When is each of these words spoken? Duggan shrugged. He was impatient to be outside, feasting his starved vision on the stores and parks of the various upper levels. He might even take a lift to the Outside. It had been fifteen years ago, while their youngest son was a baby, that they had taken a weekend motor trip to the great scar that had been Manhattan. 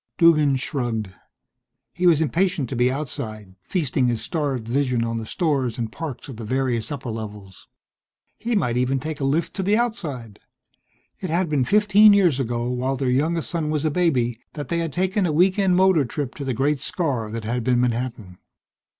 Duggan 0.17 0.55
shrugged. 0.55 1.11
He 1.93 2.07
was 2.07 2.21
impatient 2.21 2.67
to 2.69 2.75
be 2.75 2.89
outside, 2.91 3.53
feasting 3.61 4.07
his 4.07 4.19
starved 4.23 4.67
vision 4.67 5.03
on 5.03 5.19
the 5.19 5.27
stores 5.27 5.77
and 5.77 5.91
parks 5.91 6.27
of 6.27 6.37
the 6.37 6.43
various 6.43 6.91
upper 6.91 7.11
levels. 7.11 7.67
He 8.39 8.55
might 8.55 8.77
even 8.77 8.99
take 8.99 9.19
a 9.19 9.23
lift 9.23 9.53
to 9.57 9.61
the 9.61 9.77
Outside. 9.77 10.39
It 11.19 11.29
had 11.29 11.49
been 11.49 11.65
fifteen 11.65 12.13
years 12.13 12.39
ago, 12.39 12.67
while 12.71 12.95
their 12.95 13.11
youngest 13.11 13.51
son 13.51 13.69
was 13.69 13.85
a 13.85 13.91
baby, 13.91 14.39
that 14.53 14.69
they 14.69 14.79
had 14.79 14.91
taken 14.91 15.27
a 15.27 15.31
weekend 15.31 15.75
motor 15.75 16.03
trip 16.03 16.33
to 16.33 16.45
the 16.45 16.55
great 16.55 16.79
scar 16.79 17.29
that 17.29 17.43
had 17.43 17.63
been 17.63 17.79
Manhattan. 17.79 18.39